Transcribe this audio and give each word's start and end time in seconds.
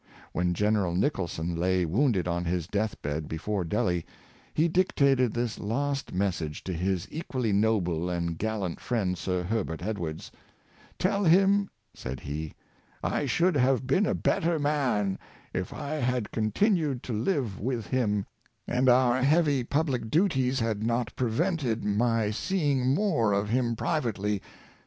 When 0.33 0.55
General 0.55 0.95
Nichol 0.95 1.27
son 1.27 1.55
lay 1.55 1.85
wounded 1.85 2.27
on 2.27 2.43
his 2.45 2.65
death 2.65 2.99
bed 3.03 3.27
before 3.27 3.63
Delhi, 3.63 4.03
he 4.51 4.67
dic 4.67 4.95
tated 4.95 5.31
this 5.35 5.59
last 5.59 6.11
message 6.11 6.63
to 6.63 6.73
his 6.73 7.07
equally 7.11 7.53
noble 7.53 8.09
and 8.09 8.35
gallant 8.35 8.79
friend, 8.79 9.15
Sir 9.15 9.43
Herbert 9.43 9.83
Edwards:" 9.83 10.31
Tell 10.97 11.23
him," 11.25 11.69
said 11.93 12.21
he," 12.21 12.55
I 13.19 13.27
should 13.27 13.55
have 13.55 13.85
been 13.85 14.07
a 14.07 14.15
better 14.15 14.57
man 14.57 15.19
if 15.53 15.71
I 15.71 15.97
had 15.97 16.31
continued 16.31 17.03
to 17.03 17.13
live 17.13 17.59
with 17.59 17.85
him, 17.85 18.25
and 18.67 18.89
our 18.89 19.21
heavy 19.21 19.63
public 19.63 20.09
duties 20.09 20.59
had 20.59 20.83
not 20.83 21.15
prevented 21.15 21.83
my 21.85 22.31
seeing 22.31 22.95
more 22.95 23.33
of 23.33 23.49
him 23.49 23.75
privately. 23.75 24.41